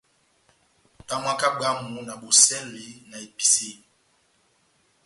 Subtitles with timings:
[1.07, 3.81] Tamwaka bwámu na bosɛli na episiyo.